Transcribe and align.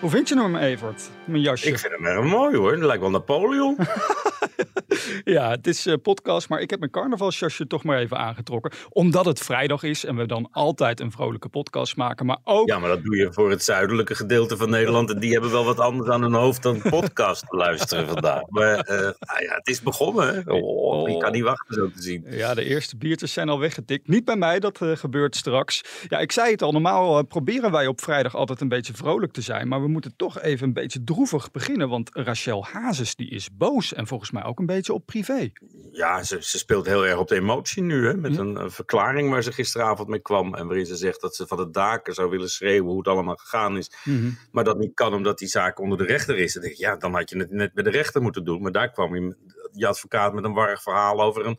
Hoe 0.00 0.10
vind 0.10 0.28
je 0.28 0.34
hem, 0.34 0.56
Evert? 0.56 1.10
Mijn 1.24 1.42
jasje. 1.42 1.68
Ik 1.68 1.78
vind 1.78 1.92
hem 1.92 2.06
erg 2.06 2.24
mooi 2.24 2.56
hoor. 2.56 2.72
Het 2.72 2.80
lijkt 2.82 3.00
wel 3.00 3.10
Napoleon. 3.10 3.76
Ja, 5.24 5.50
het 5.50 5.66
is 5.66 5.86
eh, 5.86 5.94
podcast, 6.02 6.48
maar 6.48 6.60
ik 6.60 6.70
heb 6.70 6.78
mijn 6.78 6.90
carnavalsjasje 6.90 7.66
toch 7.66 7.84
maar 7.84 7.98
even 7.98 8.18
aangetrokken. 8.18 8.72
Omdat 8.88 9.24
het 9.24 9.38
vrijdag 9.38 9.82
is 9.82 10.04
en 10.04 10.16
we 10.16 10.26
dan 10.26 10.48
altijd 10.52 11.00
een 11.00 11.10
vrolijke 11.10 11.48
podcast 11.48 11.96
maken. 11.96 12.26
Maar 12.26 12.38
ook... 12.44 12.68
ja, 12.68 12.78
maar 12.78 12.88
dat 12.88 13.04
doe 13.04 13.16
je 13.16 13.32
voor 13.32 13.50
het 13.50 13.64
zuidelijke 13.64 14.14
gedeelte 14.14 14.56
van 14.56 14.70
Nederland. 14.70 15.10
En 15.10 15.18
die 15.18 15.32
hebben 15.32 15.50
wel 15.50 15.64
wat 15.64 15.80
anders 15.80 16.10
aan 16.10 16.22
hun 16.22 16.32
hoofd 16.32 16.62
dan 16.62 16.82
podcast 16.90 17.48
te 17.48 17.56
luisteren 17.56 18.08
vandaag. 18.08 18.42
Maar 18.48 18.84
nou 19.20 19.42
ja, 19.42 19.54
het 19.54 19.68
is 19.68 19.82
begonnen. 19.82 20.34
Hè? 20.34 20.52
Oh, 20.52 21.08
je 21.08 21.16
kan 21.16 21.32
niet 21.32 21.42
wachten 21.42 21.74
zo 21.74 21.90
te 21.90 22.02
zien. 22.02 22.24
Ja, 22.28 22.54
de 22.54 22.64
eerste 22.64 22.96
biertjes 22.96 23.32
zijn 23.32 23.48
al 23.48 23.58
weggetikt. 23.58 24.08
Niet 24.08 24.24
bij 24.24 24.36
mij, 24.36 24.60
dat 24.60 24.80
eh, 24.80 24.96
gebeurt 24.96 25.36
straks. 25.36 25.84
Ja, 26.08 26.18
ik 26.18 26.32
zei 26.32 26.50
het 26.50 26.62
al, 26.62 26.72
normaal 26.72 27.24
proberen 27.24 27.70
wij 27.70 27.86
op 27.86 28.00
vrijdag 28.00 28.34
altijd 28.34 28.60
een 28.60 28.68
beetje 28.68 28.94
vrolijk 28.94 29.32
te 29.32 29.40
zijn. 29.40 29.68
Maar 29.68 29.82
we 29.82 29.88
moeten 29.88 30.16
toch 30.16 30.40
even 30.40 30.66
een 30.66 30.72
beetje 30.72 31.04
droevig 31.04 31.50
beginnen. 31.50 31.88
Want 31.88 32.10
Rachel 32.12 32.64
Hazes, 32.64 33.14
die 33.14 33.30
is 33.30 33.48
boos. 33.52 33.94
En 33.94 34.06
volgens 34.06 34.30
mij 34.30 34.44
ook 34.44 34.49
een 34.58 34.66
beetje 34.66 34.92
op 34.92 35.06
privé. 35.06 35.52
Ja, 35.92 36.22
ze, 36.22 36.36
ze 36.40 36.58
speelt 36.58 36.86
heel 36.86 37.06
erg 37.06 37.18
op 37.18 37.28
de 37.28 37.34
emotie 37.34 37.82
nu. 37.82 38.06
Hè? 38.06 38.14
Met 38.14 38.36
een, 38.36 38.56
een 38.56 38.70
verklaring 38.70 39.30
waar 39.30 39.42
ze 39.42 39.52
gisteravond 39.52 40.08
mee 40.08 40.20
kwam. 40.20 40.54
En 40.54 40.66
waarin 40.66 40.86
ze 40.86 40.96
zegt 40.96 41.20
dat 41.20 41.34
ze 41.34 41.46
van 41.46 41.56
de 41.56 41.70
daken 41.70 42.14
zou 42.14 42.30
willen 42.30 42.50
schreeuwen 42.50 42.88
hoe 42.88 42.98
het 42.98 43.08
allemaal 43.08 43.36
gegaan 43.36 43.76
is. 43.76 43.90
Maar 44.50 44.64
dat 44.64 44.78
niet 44.78 44.94
kan 44.94 45.14
omdat 45.14 45.38
die 45.38 45.48
zaak 45.48 45.80
onder 45.80 45.98
de 45.98 46.04
rechter 46.04 46.38
is. 46.38 46.52
Dan 46.52 46.62
denk 46.62 46.74
ik, 46.74 46.80
ja, 46.80 46.96
dan 46.96 47.14
had 47.14 47.30
je 47.30 47.38
het 47.38 47.50
net 47.50 47.72
bij 47.72 47.82
de 47.82 47.90
rechter 47.90 48.22
moeten 48.22 48.44
doen. 48.44 48.62
Maar 48.62 48.72
daar 48.72 48.90
kwam 48.90 49.14
je, 49.14 49.36
je 49.72 49.86
advocaat 49.86 50.34
met 50.34 50.44
een 50.44 50.52
warrig 50.52 50.82
verhaal 50.82 51.22
over 51.22 51.46
een 51.46 51.58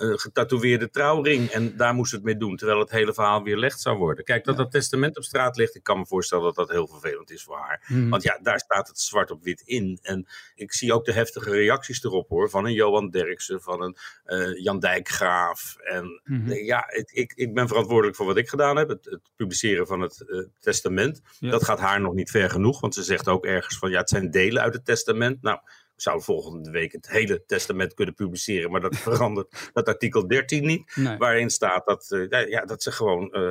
getatoeëerde 0.00 0.90
trouwring. 0.90 1.48
En 1.50 1.76
daar 1.76 1.94
moest 1.94 2.12
het 2.12 2.22
mee 2.22 2.36
doen. 2.36 2.56
Terwijl 2.56 2.78
het 2.78 2.90
hele 2.90 3.14
verhaal 3.14 3.42
weer 3.42 3.56
licht 3.56 3.80
zou 3.80 3.98
worden. 3.98 4.24
Kijk, 4.24 4.44
dat 4.44 4.56
dat 4.56 4.70
testament 4.70 5.16
op 5.16 5.22
straat 5.22 5.56
ligt. 5.56 5.74
Ik 5.74 5.82
kan 5.82 5.98
me 5.98 6.06
voorstellen 6.06 6.44
dat 6.44 6.54
dat 6.54 6.70
heel 6.70 6.86
vervelend 6.86 7.30
is 7.30 7.42
voor 7.42 7.56
haar. 7.56 7.84
Want 8.10 8.22
ja, 8.22 8.38
daar 8.42 8.58
staat 8.58 8.88
het 8.88 8.98
zwart 9.00 9.30
op 9.30 9.42
wit 9.42 9.60
in. 9.60 9.98
En 10.02 10.26
ik 10.54 10.72
zie 10.72 10.92
ook 10.92 11.04
de 11.04 11.12
heftige 11.12 11.50
reacties 11.50 12.04
erop 12.04 12.28
hoor. 12.28 12.50
Van 12.50 12.64
een 12.64 12.72
Johan 12.72 13.10
Derksen, 13.10 13.60
van 13.60 13.82
een 13.82 13.96
eh, 14.24 14.62
Jan 14.62 14.78
Dijkgraaf. 14.78 15.76
En 15.76 16.20
eh, 16.48 16.66
ja, 16.66 16.84
het- 16.86 17.10
ik, 17.16 17.32
ik 17.34 17.54
ben 17.54 17.68
verantwoordelijk 17.68 18.16
voor 18.16 18.26
wat 18.26 18.36
ik 18.36 18.48
gedaan 18.48 18.76
heb. 18.76 18.88
Het, 18.88 19.04
het 19.04 19.20
publiceren 19.36 19.86
van 19.86 20.00
het 20.00 20.20
eh, 20.20 20.38
testament. 20.60 21.20
Ja. 21.38 21.50
Dat 21.50 21.64
gaat 21.64 21.78
haar 21.78 22.00
nog 22.00 22.14
niet 22.14 22.30
ver 22.30 22.50
genoeg. 22.50 22.80
Want 22.80 22.94
ze 22.94 23.02
zegt 23.02 23.28
ook 23.28 23.44
ergens 23.44 23.78
van 23.78 23.90
ja, 23.90 23.98
het 23.98 24.08
zijn 24.08 24.30
delen 24.30 24.62
uit 24.62 24.74
het 24.74 24.84
testament. 24.84 25.42
Nou, 25.42 25.56
ik 25.56 25.62
zou 26.02 26.22
volgende 26.22 26.70
week 26.70 26.92
het 26.92 27.08
hele 27.08 27.44
testament 27.46 27.94
kunnen 27.94 28.14
publiceren. 28.14 28.70
Maar 28.70 28.80
dat 28.80 28.96
verandert 29.08 29.70
dat 29.72 29.88
artikel 29.88 30.26
13 30.28 30.66
niet. 30.66 30.96
Nee. 30.96 31.16
Waarin 31.16 31.50
staat 31.50 31.86
dat, 31.86 32.10
eh, 32.30 32.48
ja, 32.48 32.64
dat 32.64 32.82
ze 32.82 32.92
gewoon, 32.92 33.32
eh, 33.32 33.42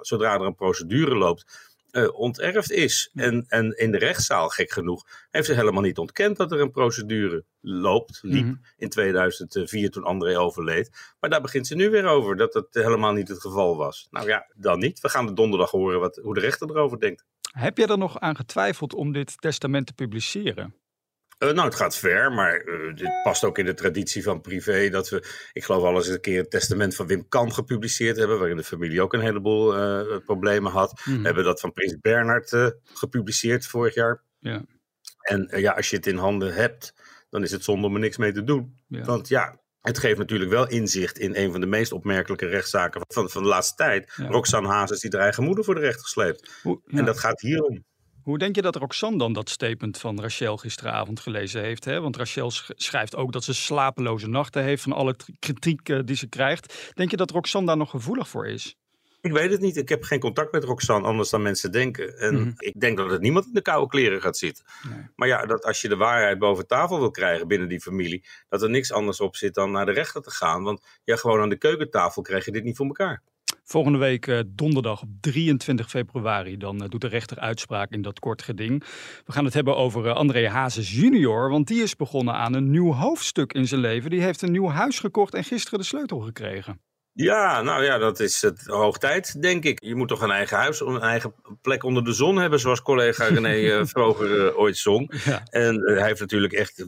zodra 0.00 0.34
er 0.34 0.40
een 0.40 0.54
procedure 0.54 1.14
loopt, 1.14 1.66
eh, 1.90 2.14
onterfd 2.18 2.70
is. 2.70 3.10
En, 3.14 3.44
en 3.48 3.70
in 3.76 3.90
de 3.90 3.98
rechtszaal, 3.98 4.48
gek 4.48 4.70
genoeg, 4.72 5.04
heeft 5.30 5.46
ze 5.46 5.54
helemaal 5.54 5.82
niet 5.82 5.98
ontkend 5.98 6.36
dat 6.36 6.52
er 6.52 6.60
een 6.60 6.70
procedure 6.70 7.44
loopt, 7.60 8.18
liep 8.22 8.44
Mhm. 8.44 8.54
in 8.76 8.88
2004 8.88 9.90
toen 9.90 10.04
André 10.04 10.38
overleed. 10.38 11.14
Maar 11.20 11.30
daar 11.30 11.40
begint 11.40 11.66
ze 11.66 11.74
nu 11.74 11.90
weer 11.90 12.06
over, 12.06 12.36
dat 12.36 12.54
het 12.54 12.66
helemaal 12.70 13.12
niet 13.12 13.28
het 13.28 13.40
geval 13.40 13.76
was. 13.76 14.06
Nou 14.10 14.26
ja, 14.28 14.50
dan 14.56 14.78
niet. 14.78 15.00
We 15.00 15.08
gaan 15.08 15.26
de 15.26 15.32
donderdag 15.32 15.70
horen 15.70 16.00
wat, 16.00 16.16
hoe 16.22 16.34
de 16.34 16.40
rechter 16.40 16.70
erover 16.70 17.00
denkt. 17.00 17.24
Heb 17.52 17.78
jij 17.78 17.86
er 17.86 17.98
nog 17.98 18.20
aan 18.20 18.36
getwijfeld 18.36 18.94
om 18.94 19.12
dit 19.12 19.40
testament 19.40 19.86
te 19.86 19.92
publiceren? 19.92 20.74
Eh, 21.38 21.52
nou, 21.52 21.66
het 21.66 21.74
gaat 21.74 21.96
ver, 21.96 22.32
maar 22.32 22.60
eh, 22.60 22.94
dit 22.94 23.22
past 23.22 23.44
ook 23.44 23.58
in 23.58 23.64
de 23.64 23.74
traditie 23.74 24.22
van 24.22 24.40
privé. 24.40 24.88
Dat 24.88 25.08
we, 25.08 25.24
ik 25.52 25.64
geloof 25.64 25.82
al 25.82 25.96
eens 25.96 26.08
een 26.08 26.20
keer 26.20 26.40
het 26.40 26.50
testament 26.50 26.94
van 26.94 27.06
Wim 27.06 27.28
Kan 27.28 27.52
gepubliceerd 27.52 28.16
hebben. 28.16 28.38
Waarin 28.38 28.56
de 28.56 28.64
familie 28.64 29.02
ook 29.02 29.12
een 29.12 29.20
heleboel 29.20 29.76
eh, 29.76 30.16
problemen 30.24 30.72
had. 30.72 31.00
Mhm. 31.04 31.18
We 31.18 31.26
hebben 31.26 31.44
dat 31.44 31.60
van 31.60 31.72
Prins 31.72 31.96
Bernhard 32.00 32.72
gepubliceerd 32.84 33.66
vorig 33.66 33.94
jaar. 33.94 34.22
Ja. 34.38 34.64
En 35.20 35.48
ja, 35.56 35.72
als 35.72 35.90
je 35.90 35.96
het 35.96 36.06
in 36.06 36.16
handen 36.16 36.54
hebt, 36.54 36.94
dan 37.30 37.42
is 37.42 37.50
het 37.50 37.64
zonde 37.64 37.86
om 37.86 37.94
er 37.94 38.00
niks 38.00 38.16
mee 38.16 38.32
te 38.32 38.44
doen. 38.44 38.78
Ja. 38.86 39.04
Want 39.04 39.28
ja, 39.28 39.60
het 39.80 39.98
geeft 39.98 40.18
natuurlijk 40.18 40.50
wel 40.50 40.68
inzicht 40.68 41.18
in 41.18 41.36
een 41.36 41.50
van 41.50 41.60
de 41.60 41.66
meest 41.66 41.92
opmerkelijke 41.92 42.46
rechtszaken 42.46 43.00
van, 43.08 43.30
van 43.30 43.42
de 43.42 43.48
laatste 43.48 43.74
tijd. 43.74 44.12
Ja. 44.16 44.26
Roxanne 44.26 44.68
Hazes 44.68 45.00
die 45.00 45.10
haar 45.10 45.20
eigen 45.20 45.44
moeder 45.44 45.64
voor 45.64 45.74
de 45.74 45.80
rechter 45.80 46.26
ja. 46.62 46.98
En 46.98 47.04
dat 47.04 47.18
gaat 47.18 47.40
hierom. 47.40 47.84
Hoe 48.28 48.38
denk 48.38 48.54
je 48.54 48.62
dat 48.62 48.76
Roxanne 48.76 49.18
dan 49.18 49.32
dat 49.32 49.48
statement 49.50 49.98
van 49.98 50.20
Rachel 50.20 50.56
gisteravond 50.56 51.20
gelezen 51.20 51.62
heeft? 51.62 51.84
Hè? 51.84 52.00
Want 52.00 52.16
Rachel 52.16 52.50
sch- 52.50 52.70
schrijft 52.74 53.16
ook 53.16 53.32
dat 53.32 53.44
ze 53.44 53.54
slapeloze 53.54 54.28
nachten 54.28 54.62
heeft 54.62 54.82
van 54.82 54.92
alle 54.92 55.16
kritiek 55.38 55.88
eh, 55.88 55.98
die 56.04 56.16
ze 56.16 56.26
krijgt. 56.28 56.92
Denk 56.94 57.10
je 57.10 57.16
dat 57.16 57.30
Roxanne 57.30 57.66
daar 57.66 57.76
nog 57.76 57.90
gevoelig 57.90 58.28
voor 58.28 58.46
is? 58.48 58.76
Ik 59.20 59.32
weet 59.32 59.50
het 59.50 59.60
niet. 59.60 59.76
Ik 59.76 59.88
heb 59.88 60.02
geen 60.02 60.20
contact 60.20 60.52
met 60.52 60.64
Roxanne, 60.64 61.06
anders 61.06 61.30
dan 61.30 61.42
mensen 61.42 61.72
denken. 61.72 62.18
En 62.18 62.34
Mhm. 62.34 62.52
ik 62.56 62.80
denk 62.80 62.96
dat 62.96 63.10
het 63.10 63.20
niemand 63.20 63.46
in 63.46 63.52
de 63.52 63.62
koude 63.62 63.86
kleren 63.86 64.20
gaat 64.20 64.36
zitten. 64.36 64.64
Nee. 64.88 65.06
Maar 65.16 65.28
ja, 65.28 65.46
dat 65.46 65.64
als 65.64 65.80
je 65.80 65.88
de 65.88 65.96
waarheid 65.96 66.38
boven 66.38 66.66
tafel 66.66 66.98
wil 66.98 67.10
krijgen 67.10 67.48
binnen 67.48 67.68
die 67.68 67.80
familie, 67.80 68.24
dat 68.48 68.62
er 68.62 68.70
niks 68.70 68.92
anders 68.92 69.20
op 69.20 69.36
zit 69.36 69.54
dan 69.54 69.70
naar 69.70 69.86
de 69.86 69.92
rechter 69.92 70.22
te 70.22 70.30
gaan. 70.30 70.62
Want 70.62 70.86
ja, 71.04 71.16
gewoon 71.16 71.40
aan 71.40 71.48
de 71.48 71.58
keukentafel 71.58 72.22
krijg 72.22 72.44
je 72.44 72.52
dit 72.52 72.64
niet 72.64 72.76
voor 72.76 72.86
elkaar. 72.86 73.22
Volgende 73.70 73.98
week 73.98 74.26
eh, 74.26 74.38
donderdag 74.46 75.02
op 75.02 75.08
23 75.20 75.90
februari, 75.90 76.56
dan 76.56 76.82
eh, 76.82 76.88
doet 76.88 77.00
de 77.00 77.08
rechter 77.08 77.38
uitspraak 77.38 77.90
in 77.90 78.02
dat 78.02 78.18
kort 78.18 78.42
geding. 78.42 78.84
We 79.24 79.32
gaan 79.32 79.44
het 79.44 79.54
hebben 79.54 79.76
over 79.76 80.06
eh, 80.06 80.14
André 80.14 80.48
Hazes 80.48 80.92
junior, 80.92 81.50
want 81.50 81.66
die 81.66 81.82
is 81.82 81.96
begonnen 81.96 82.34
aan 82.34 82.54
een 82.54 82.70
nieuw 82.70 82.92
hoofdstuk 82.92 83.52
in 83.52 83.66
zijn 83.66 83.80
leven. 83.80 84.10
Die 84.10 84.22
heeft 84.22 84.42
een 84.42 84.52
nieuw 84.52 84.68
huis 84.68 84.98
gekocht 84.98 85.34
en 85.34 85.44
gisteren 85.44 85.78
de 85.78 85.84
sleutel 85.84 86.18
gekregen. 86.18 86.80
Ja, 87.20 87.62
nou 87.62 87.84
ja, 87.84 87.98
dat 87.98 88.20
is 88.20 88.42
het 88.42 88.66
hoog 88.66 88.98
tijd, 88.98 89.42
denk 89.42 89.64
ik. 89.64 89.82
Je 89.84 89.94
moet 89.94 90.08
toch 90.08 90.20
een 90.20 90.30
eigen 90.30 90.56
huis, 90.56 90.80
een 90.80 91.00
eigen 91.00 91.34
plek 91.62 91.82
onder 91.82 92.04
de 92.04 92.12
zon 92.12 92.36
hebben, 92.36 92.60
zoals 92.60 92.82
collega 92.82 93.24
René 93.24 93.54
eh, 93.78 93.86
vroeger 93.86 94.46
eh, 94.46 94.58
ooit 94.58 94.76
zong. 94.76 95.22
Ja. 95.24 95.42
En 95.50 95.84
eh, 95.84 95.96
hij 95.96 96.06
heeft 96.06 96.20
natuurlijk 96.20 96.52
echt 96.52 96.86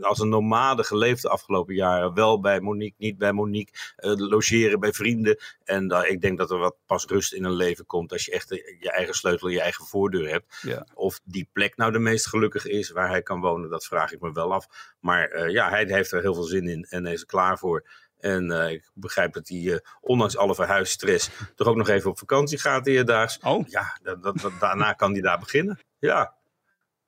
als 0.00 0.18
een 0.18 0.28
nomade 0.28 0.84
geleefd 0.84 1.22
de 1.22 1.28
afgelopen 1.28 1.74
jaren. 1.74 2.14
Wel 2.14 2.40
bij 2.40 2.60
Monique, 2.60 2.94
niet 2.98 3.18
bij 3.18 3.32
Monique. 3.32 3.72
logeren 4.16 4.80
bij 4.80 4.92
vrienden. 4.92 5.38
En 5.64 5.90
ik 6.08 6.20
denk 6.20 6.38
dat 6.38 6.50
er 6.50 6.58
wat 6.58 6.76
pas 6.86 7.04
rust 7.04 7.32
in 7.32 7.44
een 7.44 7.56
leven 7.56 7.86
komt 7.86 8.12
als 8.12 8.24
je 8.24 8.32
echt 8.32 8.48
je 8.80 8.90
eigen 8.90 9.14
sleutel, 9.14 9.48
je 9.48 9.60
eigen 9.60 9.84
voordeur 9.84 10.28
hebt. 10.30 10.58
Ja. 10.62 10.86
Of 10.94 11.20
die 11.24 11.48
plek 11.52 11.76
nou 11.76 11.92
de 11.92 11.98
meest 11.98 12.26
gelukkig 12.26 12.66
is 12.66 12.90
waar 12.90 13.08
hij 13.08 13.22
kan 13.22 13.40
wonen, 13.40 13.70
dat 13.70 13.84
vraag 13.84 14.12
ik 14.12 14.20
me 14.20 14.32
wel 14.32 14.52
af. 14.52 14.66
Maar 15.00 15.50
ja, 15.50 15.68
hij 15.68 15.84
heeft 15.86 16.12
er 16.12 16.20
heel 16.20 16.34
veel 16.34 16.42
zin 16.42 16.68
in 16.68 16.86
en 16.88 17.04
hij 17.04 17.12
is 17.12 17.20
er 17.20 17.26
klaar 17.26 17.58
voor. 17.58 17.84
En 18.24 18.50
eh, 18.50 18.70
ik 18.70 18.90
begrijp 18.94 19.32
dat 19.32 19.48
hij, 19.48 19.72
eh, 19.72 19.78
ondanks 20.00 20.36
alle 20.36 20.54
verhuisstress, 20.54 21.30
toch 21.54 21.66
ook 21.66 21.76
nog 21.76 21.88
even 21.88 22.10
op 22.10 22.18
vakantie 22.18 22.58
gaat 22.58 22.86
eerdaags. 22.86 23.38
Oh, 23.42 23.68
Ja, 23.68 23.98
dat, 24.02 24.22
dat, 24.22 24.40
dat- 24.40 24.60
daarna 24.60 24.92
kan 24.92 25.12
hij 25.12 25.20
daar 25.20 25.38
beginnen. 25.38 25.78
Ja. 25.98 26.34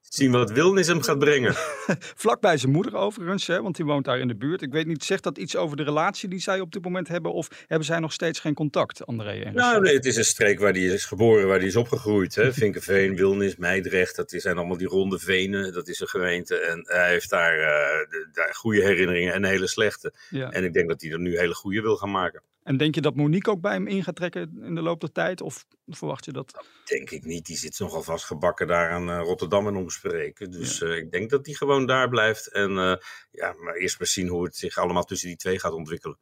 Zien 0.08 0.30
wat 0.30 0.50
wilnis 0.50 0.86
hem 0.86 1.02
gaat 1.02 1.18
brengen. 1.18 1.54
vlakbij 2.24 2.56
zijn 2.56 2.72
moeder 2.72 2.96
overigens, 2.96 3.46
hè, 3.46 3.62
want 3.62 3.76
die 3.76 3.84
woont 3.84 4.04
daar 4.04 4.18
in 4.18 4.28
de 4.28 4.36
buurt. 4.36 4.62
Ik 4.62 4.72
weet 4.72 4.86
niet, 4.86 5.04
zegt 5.04 5.22
dat 5.22 5.38
iets 5.38 5.56
over 5.56 5.76
de 5.76 5.82
relatie 5.82 6.28
die 6.28 6.38
zij 6.38 6.60
op 6.60 6.72
dit 6.72 6.84
moment 6.84 7.08
hebben? 7.08 7.32
Of 7.32 7.48
hebben 7.66 7.86
zij 7.86 7.98
nog 7.98 8.12
steeds 8.12 8.40
geen 8.40 8.54
contact, 8.54 9.06
André 9.06 9.42
en? 9.42 9.54
Nou, 9.54 9.80
nee, 9.82 9.94
het 9.94 10.04
is 10.04 10.16
een 10.16 10.24
streek 10.24 10.60
waar 10.60 10.72
hij 10.72 10.82
is 10.82 11.04
geboren, 11.04 11.46
waar 11.46 11.58
hij 11.58 11.66
is 11.66 11.76
opgegroeid. 11.76 12.34
Hè. 12.34 12.52
Vinkenveen, 12.62 13.16
Wilnis, 13.16 13.56
Meidrecht, 13.56 14.16
dat 14.16 14.30
zijn 14.36 14.56
allemaal 14.56 14.76
die 14.76 14.88
ronde 14.88 15.18
venen. 15.18 15.72
Dat 15.72 15.88
is 15.88 16.00
een 16.00 16.08
gemeente. 16.08 16.56
En 16.56 16.84
hij 16.86 17.08
heeft 17.08 17.30
daar, 17.30 17.58
eh, 17.58 18.22
daar 18.32 18.54
goede 18.54 18.82
herinneringen 18.82 19.32
en 19.32 19.44
hele 19.44 19.66
slechte. 19.66 20.12
Ja. 20.30 20.50
En 20.50 20.64
ik 20.64 20.72
denk 20.72 20.88
dat 20.88 21.00
hij 21.00 21.10
er 21.10 21.20
nu 21.20 21.38
hele 21.38 21.54
goede 21.54 21.80
wil 21.80 21.96
gaan 21.96 22.10
maken. 22.10 22.42
En 22.66 22.76
denk 22.76 22.94
je 22.94 23.00
dat 23.00 23.16
Monique 23.16 23.50
ook 23.50 23.60
bij 23.60 23.72
hem 23.72 23.86
in 23.86 24.04
gaat 24.04 24.16
trekken 24.16 24.58
in 24.62 24.74
de 24.74 24.82
loop 24.82 25.00
der 25.00 25.12
tijd? 25.12 25.40
Of 25.40 25.66
verwacht 25.86 26.24
je 26.24 26.32
dat? 26.32 26.64
Denk 26.84 27.10
ik 27.10 27.24
niet. 27.24 27.46
Die 27.46 27.56
zit 27.56 27.78
nogal 27.78 28.02
vastgebakken 28.02 28.66
daar 28.66 28.90
aan 28.90 29.10
eh, 29.10 29.20
Rotterdam 29.20 29.66
en 29.66 29.76
omspreken. 29.76 30.50
Dus 30.50 30.82
eh, 30.82 30.96
ik 30.96 31.10
denk 31.10 31.30
dat 31.30 31.46
hij 31.46 31.54
gewoon 31.54 31.86
daar 31.86 32.08
blijft. 32.08 32.52
En 32.52 32.70
eh, 32.78 32.96
ja, 33.30 33.52
maar 33.52 33.74
eerst 33.74 33.98
maar 33.98 34.08
zien 34.08 34.28
hoe 34.28 34.44
het 34.44 34.56
zich 34.56 34.76
allemaal 34.76 35.04
tussen 35.04 35.28
die 35.28 35.36
twee 35.36 35.60
gaat 35.60 35.72
ontwikkelen. 35.72 36.18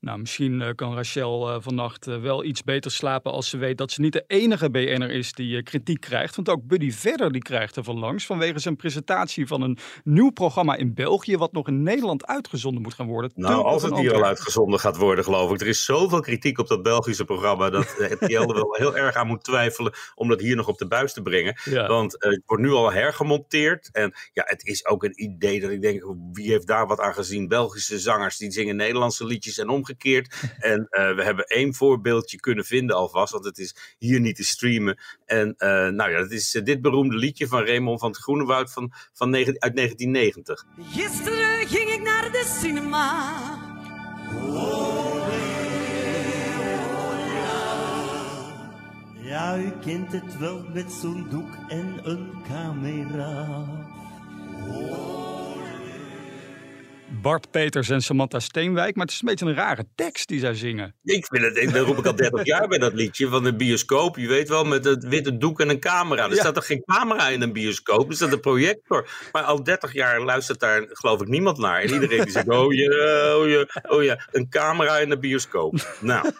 Nou, 0.00 0.18
misschien 0.18 0.62
eh, 0.62 0.74
kan 0.74 0.94
Rachel 0.94 1.48
uh, 1.48 1.56
vannacht 1.60 2.06
uh, 2.06 2.20
wel 2.20 2.44
iets 2.44 2.62
beter 2.62 2.90
slapen 2.90 3.32
als 3.32 3.48
ze 3.48 3.56
weet 3.56 3.78
dat 3.78 3.90
ze 3.90 4.00
niet 4.00 4.12
de 4.12 4.24
enige 4.26 4.70
BN'er 4.70 5.10
is 5.10 5.32
die 5.32 5.62
kritiek 5.62 6.00
krijgt. 6.00 6.36
Want 6.36 6.48
ook 6.48 6.66
Buddy 6.66 6.90
Verder 6.90 7.32
die 7.32 7.42
krijgt 7.42 7.76
er 7.76 7.84
van 7.84 7.98
langs 7.98 8.26
vanwege 8.26 8.58
zijn 8.58 8.76
presentatie 8.76 9.46
van 9.46 9.62
een 9.62 9.78
nieuw 10.04 10.30
programma 10.30 10.76
in 10.76 10.94
België 10.94 11.36
wat 11.36 11.52
nog 11.52 11.68
in 11.68 11.82
Nederland 11.82 12.26
uitgezonden 12.26 12.82
moet 12.82 12.94
gaan 12.94 13.06
worden. 13.06 13.30
Nou, 13.34 13.64
als 13.64 13.82
het 13.82 13.98
hier 13.98 14.14
al 14.14 14.24
uitgezonden 14.24 14.80
gaat 14.80 14.96
worden, 14.96 15.24
geloof 15.24 15.52
ik. 15.52 15.60
Er 15.60 15.66
is 15.66 15.84
zoveel 15.84 16.20
kritiek 16.20 16.58
op 16.58 16.68
dat 16.68 16.82
Belgische 16.82 17.24
programma 17.24 17.70
dat 17.70 17.84
RTL 18.20 18.40
er 18.40 18.54
wel 18.54 18.74
heel 18.74 18.96
erg 18.96 19.14
aan 19.14 19.26
moet 19.26 19.44
twijfelen 19.44 19.92
om 20.14 20.28
dat 20.28 20.40
hier 20.40 20.56
nog 20.56 20.68
op 20.68 20.78
de 20.78 20.86
buis 20.86 21.12
te 21.12 21.22
brengen. 21.22 21.60
Want 21.88 22.12
het 22.18 22.42
wordt 22.46 22.62
nu 22.62 22.70
al 22.70 22.92
hergemonteerd 22.92 23.88
en 23.92 24.14
ja, 24.32 24.42
het 24.46 24.66
is 24.66 24.86
ook 24.86 25.04
een 25.04 25.22
idee 25.22 25.60
dat 25.60 25.70
ik 25.70 25.82
denk, 25.82 26.14
wie 26.32 26.50
heeft 26.50 26.66
daar 26.66 26.86
wat 26.86 27.00
aan 27.00 27.14
gezien? 27.14 27.48
Belgische 27.48 27.98
zangers 27.98 28.36
die 28.36 28.50
zingen 28.50 28.76
Nederlandse 28.76 29.24
liedjes 29.24 29.58
en 29.58 29.68
omgekeerd. 29.68 29.86
En 30.58 30.86
uh, 30.90 31.14
we 31.14 31.24
hebben 31.24 31.44
één 31.44 31.74
voorbeeldje 31.74 32.40
kunnen 32.40 32.64
vinden 32.64 32.96
alvast, 32.96 33.32
want 33.32 33.44
het 33.44 33.58
is 33.58 33.94
hier 33.98 34.20
niet 34.20 34.36
te 34.36 34.44
streamen. 34.44 34.98
En 35.26 35.54
uh, 35.58 35.68
nou 35.68 36.10
ja, 36.10 36.18
dat 36.18 36.30
is 36.30 36.54
uh, 36.54 36.64
dit 36.64 36.80
beroemde 36.80 37.16
liedje 37.16 37.46
van 37.46 37.64
Raymond 37.64 38.00
van 38.00 38.10
het 38.10 38.18
Groenewoud 38.18 38.72
van, 38.72 38.92
van 39.12 39.34
uit 39.34 39.76
1990. 39.76 40.66
Gisteren 40.92 41.66
ging 41.66 41.90
ik 41.90 42.02
naar 42.02 42.32
de 42.32 42.58
cinema. 42.60 43.36
Ja, 49.28 49.58
u 49.58 49.72
kent 49.80 50.12
het 50.12 50.38
wel 50.38 50.64
met 50.72 50.92
zo'n 50.92 51.26
doek 51.30 51.54
en 51.68 52.00
een 52.02 52.30
camera. 52.48 53.66
Bart 57.10 57.50
Peters 57.50 57.88
en 57.88 58.00
Samantha 58.00 58.38
Steenwijk. 58.38 58.96
Maar 58.96 59.04
het 59.04 59.14
is 59.14 59.20
een 59.20 59.28
beetje 59.28 59.46
een 59.46 59.54
rare 59.54 59.84
tekst 59.94 60.28
die 60.28 60.40
zij 60.40 60.54
zingen. 60.54 60.94
Ik 61.02 61.26
vind 61.26 61.44
het, 61.44 61.74
dat 61.74 61.86
roep 61.86 61.98
ik 61.98 62.06
al 62.06 62.16
30 62.16 62.44
jaar 62.44 62.68
bij 62.68 62.78
dat 62.78 62.92
liedje 62.92 63.28
van 63.28 63.42
de 63.44 63.54
bioscoop. 63.54 64.16
Je 64.16 64.28
weet 64.28 64.48
wel, 64.48 64.64
met 64.64 64.84
het 64.84 65.04
witte 65.04 65.36
doek 65.36 65.60
en 65.60 65.68
een 65.68 65.80
camera. 65.80 66.28
Er 66.28 66.36
staat 66.36 66.54
toch 66.54 66.66
geen 66.66 66.82
camera 66.84 67.28
in 67.28 67.42
een 67.42 67.52
bioscoop? 67.52 68.08
Er 68.08 68.14
staat 68.14 68.32
een 68.32 68.40
projector. 68.40 69.08
Maar 69.32 69.42
al 69.42 69.62
30 69.62 69.92
jaar 69.92 70.22
luistert 70.22 70.60
daar, 70.60 70.86
geloof 70.88 71.20
ik, 71.20 71.28
niemand 71.28 71.58
naar. 71.58 71.80
En 71.80 71.92
iedereen 71.92 72.22
die 72.22 72.30
zegt, 72.30 72.48
oh 72.48 72.72
ja, 72.72 73.36
oh 73.36 73.48
ja, 73.48 73.66
oh 73.82 74.02
ja, 74.02 74.26
een 74.30 74.48
camera 74.48 74.98
in 74.98 75.08
de 75.08 75.18
bioscoop. 75.18 75.96
Nou. 76.00 76.30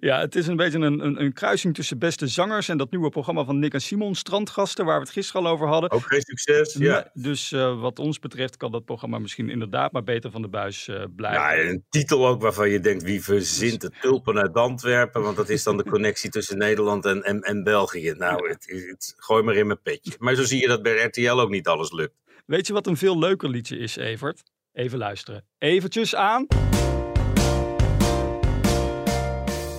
Ja, 0.00 0.20
het 0.20 0.34
is 0.34 0.46
een 0.46 0.56
beetje 0.56 0.78
een, 0.78 1.04
een, 1.04 1.20
een, 1.20 1.32
kruising 1.32 1.74
tussen 1.74 1.98
beste 1.98 2.26
zangers 2.26 2.68
en 2.68 2.78
dat 2.78 2.90
nieuwe 2.90 3.08
programma 3.08 3.44
van 3.44 3.58
Nick 3.58 3.72
en 3.72 3.80
Simon, 3.80 4.14
Strandgasten, 4.14 4.84
waar 4.84 4.98
we 4.98 5.04
het 5.04 5.12
gisteren 5.12 5.42
al 5.42 5.52
over 5.52 5.66
hadden. 5.66 5.90
Ook 5.90 6.06
geen 6.06 6.22
succes, 6.22 6.72
ja. 6.72 7.10
dus 7.14 7.52
uh, 7.52 7.80
wat 7.80 7.98
ons 7.98 8.18
betreft 8.18 8.56
kan 8.56 8.72
dat 8.72 8.84
programma 8.84 9.17
misschien 9.20 9.50
inderdaad 9.50 9.92
maar 9.92 10.04
beter 10.04 10.30
van 10.30 10.42
de 10.42 10.48
buis 10.48 10.88
uh, 10.88 11.04
blijven. 11.16 11.40
Ja, 11.40 11.70
een 11.70 11.84
titel 11.88 12.26
ook 12.26 12.42
waarvan 12.42 12.70
je 12.70 12.80
denkt, 12.80 13.02
wie 13.02 13.22
verzint 13.22 13.80
de 13.80 13.90
tulpen 14.00 14.38
uit 14.38 14.54
Antwerpen? 14.54 15.22
Want 15.22 15.36
dat 15.36 15.48
is 15.48 15.62
dan 15.62 15.76
de 15.76 15.84
connectie 15.94 16.30
tussen 16.30 16.58
Nederland 16.58 17.04
en, 17.04 17.22
en, 17.22 17.40
en 17.40 17.62
België. 17.62 18.14
Nou, 18.16 18.48
het, 18.48 18.84
het, 18.88 19.14
gooi 19.16 19.42
maar 19.42 19.54
in 19.54 19.66
mijn 19.66 19.82
petje. 19.82 20.12
Maar 20.18 20.34
zo 20.34 20.42
zie 20.42 20.60
je 20.60 20.68
dat 20.68 20.82
bij 20.82 21.04
RTL 21.04 21.40
ook 21.40 21.50
niet 21.50 21.66
alles 21.66 21.92
lukt. 21.92 22.14
Weet 22.46 22.66
je 22.66 22.72
wat 22.72 22.86
een 22.86 22.96
veel 22.96 23.18
leuker 23.18 23.48
liedje 23.48 23.78
is, 23.78 23.96
Evert? 23.96 24.42
Even 24.72 24.98
luisteren. 24.98 25.44
Eventjes 25.58 26.14
aan. 26.14 26.46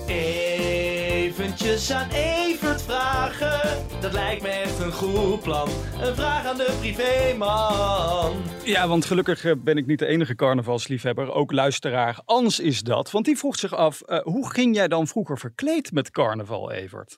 Eventjes 0.08 1.92
aan 1.92 2.10
dat 4.02 4.14
lijkt 4.14 4.42
me 4.42 4.48
echt 4.48 4.80
een 4.80 4.92
goed 4.92 5.42
plan. 5.42 5.70
Een 6.02 6.16
vraag 6.16 6.46
aan 6.46 6.58
de 6.58 6.76
privéman. 6.80 8.34
Ja, 8.64 8.88
want 8.88 9.06
gelukkig 9.06 9.46
eh, 9.46 9.54
ben 9.58 9.78
ik 9.78 9.86
niet 9.86 10.00
de 10.00 10.06
enige 10.06 10.36
carnavalsliefhebber. 10.36 11.32
Ook 11.32 11.52
luisteraar 11.52 12.22
Ans 12.26 12.60
is 12.60 12.82
dat. 12.82 13.12
Want 13.12 13.26
die 13.26 13.38
vroeg 13.38 13.56
zich 13.56 13.76
af, 13.76 14.02
uh, 14.06 14.20
hoe 14.20 14.52
ging 14.52 14.76
jij 14.76 14.88
dan 14.88 15.08
vroeger 15.08 15.38
verkleed 15.38 15.92
met 15.92 16.12
carnaval, 16.12 16.72
Evert? 16.72 17.18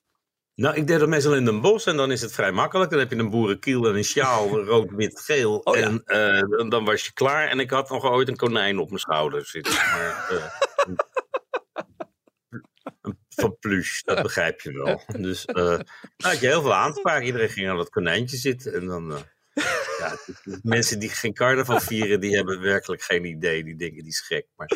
Nou, 0.56 0.76
ik 0.76 0.88
deed 0.88 1.00
dat 1.00 1.08
meestal 1.10 1.36
in 1.36 1.48
een 1.48 1.62
bos 1.62 1.86
en 1.86 1.98
dan 1.98 2.12
is 2.12 2.22
het 2.22 2.32
vrij 2.32 2.52
makkelijk. 2.52 2.90
Dan 2.90 3.00
heb 3.00 3.12
je 3.12 3.18
een 3.18 3.30
boerenkiel 3.30 3.88
en 3.88 3.96
een 3.96 4.04
sjaal, 4.04 4.58
rood, 4.66 4.92
wit, 4.92 5.20
geel. 5.20 5.58
Oh, 5.58 5.78
ja. 5.78 5.84
En 5.84 6.04
uh, 6.06 6.70
dan 6.70 6.86
was 6.86 7.06
je 7.06 7.14
klaar. 7.14 7.48
En 7.48 7.60
ik 7.60 7.70
had 7.70 7.90
nog 7.90 8.06
ooit 8.06 8.28
een 8.28 8.36
konijn 8.36 8.80
op 8.80 8.88
mijn 8.88 9.00
schouder 9.00 9.46
zitten. 9.46 9.74
Maar, 9.74 10.30
uh, 10.32 10.44
van 13.42 13.58
plush, 13.60 14.02
dat 14.02 14.22
begrijp 14.22 14.62
je 14.62 14.72
wel. 14.72 15.04
Dus 15.22 15.46
uh, 15.46 15.56
nou 15.56 15.84
had 16.18 16.40
je 16.40 16.48
heel 16.48 16.62
veel 16.62 16.74
aanspraak. 16.74 17.24
Iedereen 17.24 17.50
ging 17.50 17.70
aan 17.70 17.78
dat 17.78 17.90
konijntje 17.90 18.38
zitten. 18.38 18.74
En 18.74 18.86
dan, 18.86 19.12
uh, 19.12 19.18
ja, 20.00 20.18
mensen 20.78 21.00
die 21.00 21.10
geen 21.10 21.34
carnaval 21.34 21.80
vieren, 21.80 22.20
die 22.20 22.36
hebben 22.36 22.62
werkelijk 22.62 23.02
geen 23.02 23.26
idee. 23.26 23.64
Die 23.64 23.76
denken, 23.76 24.04
die 24.04 24.12
is 24.12 24.22
gek. 24.22 24.46
Maar... 24.56 24.72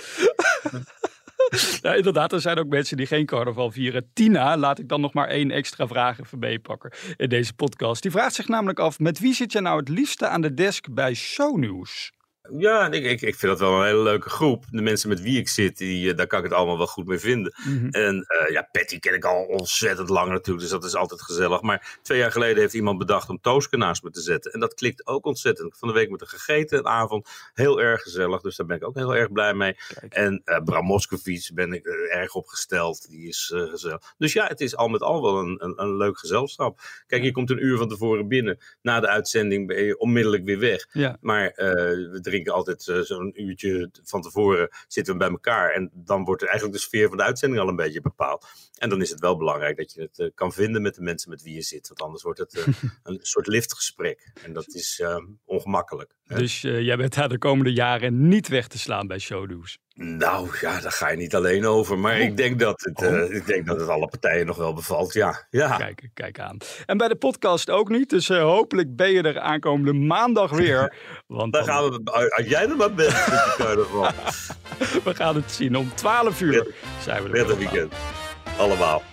Nou, 1.82 1.98
inderdaad, 1.98 2.32
er 2.32 2.42
zijn 2.42 2.58
ook 2.58 2.68
mensen 2.68 2.98
die 2.98 3.06
geen 3.06 3.26
carnaval 3.26 3.72
vieren. 3.72 4.10
Tina, 4.14 4.58
laat 4.58 4.80
ik 4.80 4.90
dan 4.90 5.02
nog 5.02 5.14
maar 5.14 5.28
één 5.28 5.52
extra 5.52 5.88
vraag 5.88 6.20
even 6.20 6.40
meepakken 6.40 6.92
in 7.16 7.30
deze 7.30 7.54
podcast. 7.54 8.02
Die 8.02 8.12
vraagt 8.12 8.36
zich 8.36 8.48
namelijk 8.48 8.80
af, 8.80 9.00
met 9.00 9.20
wie 9.20 9.34
zit 9.34 9.52
je 9.52 9.62
nou 9.62 9.80
het 9.80 9.90
liefste 9.90 10.28
aan 10.28 10.42
de 10.42 10.54
desk 10.54 10.94
bij 10.94 11.14
Shownieuws? 11.14 12.12
Ja, 12.52 12.92
ik, 12.92 13.04
ik, 13.04 13.22
ik 13.22 13.36
vind 13.36 13.52
dat 13.52 13.60
wel 13.60 13.80
een 13.80 13.86
hele 13.86 14.04
leuke 14.04 14.30
groep. 14.30 14.66
De 14.70 14.82
mensen 14.82 15.10
met 15.10 15.22
wie 15.22 15.40
ik 15.40 15.48
zit, 15.48 15.78
die, 15.78 16.12
eh, 16.12 16.18
daar 16.18 16.28
kan 16.28 16.40
ik 16.40 16.46
het 16.46 16.54
allemaal 16.54 16.78
wel 16.78 16.88
goed 16.88 17.08
mee 17.08 17.20
vinden. 17.20 17.54
Mhm. 17.66 17.88
En 17.90 18.16
uh, 18.16 18.50
ja, 18.50 18.70
Patty 18.72 19.00
ken 19.00 19.14
ik 19.14 19.26
al 19.26 19.44
ontzettend 19.44 20.10
lang 20.10 20.30
natuurlijk, 20.30 20.60
dus 20.60 20.70
dat 20.70 20.84
is 20.84 20.96
altijd 20.96 21.22
gezellig. 21.22 21.62
Maar 21.62 21.98
twee 22.02 22.18
jaar 22.18 22.32
geleden 22.32 22.58
heeft 22.58 22.74
iemand 22.74 22.98
bedacht 22.98 23.30
om 23.30 23.42
Tooske 23.42 23.78
naast 23.78 24.04
me 24.04 24.10
te 24.10 24.22
zetten. 24.22 24.52
En 24.52 24.60
dat 24.60 24.74
klikt 24.74 25.08
ook 25.08 25.26
ontzettend. 25.26 25.78
Van 25.78 25.88
de 25.88 25.94
week 25.94 26.10
met 26.10 26.22
een 26.22 26.28
gegeten, 26.28 26.78
een 26.78 26.88
avond. 26.88 27.30
Heel 27.54 27.82
erg 27.82 28.02
gezellig, 28.02 28.42
dus 28.42 28.56
daar 28.56 28.66
ben 28.66 28.78
ik 28.78 28.88
ook 28.88 28.96
heel 28.96 29.16
erg 29.16 29.32
blij 29.32 29.54
mee. 29.54 29.76
En 30.10 30.42
uh, 30.46 30.58
Bram 30.64 30.86
Moskowitz 30.86 31.50
ben 31.50 31.74
ik 31.74 31.86
erg 32.12 32.34
opgesteld, 32.34 33.10
die 33.10 33.28
is 33.28 33.54
gezellig. 33.56 34.14
Dus 34.18 34.34
ja, 34.34 34.48
het 34.48 34.62
is 34.62 34.76
al 34.76 34.88
met 34.88 35.02
al 35.02 35.22
wel 35.22 35.40
een, 35.40 35.64
een, 35.64 35.82
een 35.82 35.98
leuk 35.98 36.18
gezelschap. 36.18 36.80
Kijk, 37.08 37.24
je 37.24 37.32
komt 37.32 37.50
een 37.50 37.66
uur 37.66 37.78
van 37.78 37.88
tevoren 37.88 38.28
binnen. 38.28 38.58
Na 38.82 39.00
de 39.00 39.08
uitzending 39.08 39.68
ben 39.68 39.84
je 39.84 39.98
onmiddellijk 39.98 40.44
weer 40.44 40.60
weg. 40.60 40.88
Ja. 40.92 41.18
Maar 41.22 41.54
we 41.56 42.20
drinken 42.36 42.54
altijd 42.54 42.88
uh, 42.88 43.00
zo'n 43.00 43.42
uurtje 43.42 43.90
van 44.04 44.22
tevoren 44.22 44.70
zitten 44.88 45.14
we 45.14 45.20
bij 45.20 45.30
elkaar. 45.30 45.72
En 45.72 45.92
dan 45.94 46.24
wordt 46.24 46.42
er 46.42 46.48
eigenlijk 46.48 46.78
de 46.78 46.84
sfeer 46.84 47.08
van 47.08 47.18
de 47.18 47.24
uitzending 47.24 47.62
al 47.62 47.68
een 47.68 47.76
beetje 47.76 48.02
bepaald. 48.02 48.48
En 48.78 48.90
dan 48.90 49.02
is 49.02 49.10
het 49.10 49.20
wel 49.20 49.38
belangrijk 49.38 49.78
dat 49.78 49.94
je 49.94 50.02
het 50.02 50.20
uh, 50.20 50.30
kan 50.36 50.54
vinden 50.54 50.82
met 50.82 50.96
de 50.96 51.02
mensen 51.02 51.30
met 51.30 51.42
wie 51.42 51.54
je 51.54 51.62
zit. 51.62 51.88
Want 51.88 52.02
anders 52.02 52.24
wordt 52.24 52.40
het 52.40 52.56
uh, 52.56 52.68
een 53.04 53.20
soort 53.22 53.48
liftgesprek. 53.48 54.32
En 54.44 54.54
dat 54.54 54.68
is 54.68 55.04
ongemakkelijk. 55.46 56.16
Dus 56.24 56.62
jij 56.62 56.98
bent 56.98 57.14
daar 57.14 57.30
de 57.30 57.38
komende 57.38 57.74
jaren 57.74 58.28
niet 58.28 58.48
weg 58.48 58.68
te 58.68 58.78
slaan 58.78 59.08
bij 59.08 59.20
Showdo's? 59.20 59.78
Nou 59.98 60.50
ja, 60.62 60.82
daar 60.82 60.92
ga 60.92 61.10
je 61.10 61.18
niet 61.18 61.36
alleen 61.36 61.66
over. 61.66 62.00
Maar 62.00 62.20
ik, 62.20 62.38
denk 62.38 62.60
dat 62.60 62.82
het, 62.82 63.02
uh, 63.02 63.36
ik 63.36 63.46
denk 63.46 63.66
dat 63.66 63.80
het 63.80 63.90
alle 63.90 64.08
partijen 64.08 64.46
nog 64.46 64.58
wel 64.58 64.74
bevalt. 64.74 65.14
Ja, 65.14 65.48
ja. 65.50 65.78
Kijk, 65.78 66.10
kijk 66.14 66.40
aan. 66.40 66.58
En 66.86 66.98
bij 66.98 67.08
de 67.08 67.16
podcast 67.16 67.70
ook 67.70 67.90
niet. 67.90 68.10
Dus 68.10 68.30
uh, 68.30 68.42
hopelijk 68.42 68.96
ben 68.96 69.12
je 69.12 69.22
er 69.22 69.40
aankomende 69.40 69.94
maandag 69.94 70.52
weer. 70.52 70.96
Want 71.28 71.54
dan, 71.54 71.66
dan 71.66 71.74
gaan 71.74 71.90
we, 71.90 72.25
als 72.30 72.48
jij 72.48 72.70
er 72.70 72.76
maar 72.76 72.94
bent, 72.94 73.12
we 75.04 75.16
gaan 75.16 75.36
het 75.36 75.52
zien. 75.52 75.78
Om 75.78 75.92
12 75.96 76.42
uur 76.42 76.68
zijn 77.04 77.24
we 77.24 77.38
er. 77.38 77.50
Een 77.50 77.58
weekend. 77.58 77.94
Allemaal. 78.58 79.04